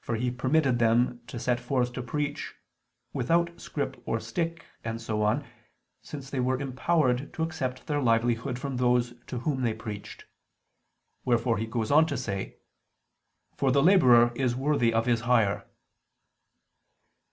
For 0.00 0.16
He 0.16 0.32
permitted 0.32 0.80
them 0.80 1.20
to 1.28 1.38
set 1.38 1.60
forth 1.60 1.92
to 1.92 2.02
preach 2.02 2.56
without 3.12 3.60
scrip 3.60 3.96
or 4.04 4.18
stick, 4.18 4.64
and 4.82 5.00
so 5.00 5.22
on, 5.22 5.44
since 6.02 6.28
they 6.30 6.40
were 6.40 6.60
empowered 6.60 7.32
to 7.34 7.44
accept 7.44 7.86
their 7.86 8.02
livelihood 8.02 8.58
from 8.58 8.76
those 8.78 9.14
to 9.28 9.38
whom 9.38 9.62
they 9.62 9.72
preached: 9.72 10.24
wherefore 11.24 11.58
He 11.58 11.66
goes 11.66 11.92
on 11.92 12.06
to 12.06 12.16
say: 12.16 12.56
"For 13.56 13.70
the 13.70 13.84
laborer 13.84 14.32
is 14.34 14.56
worthy 14.56 14.92
of 14.92 15.06
his 15.06 15.20
hire." 15.20 15.68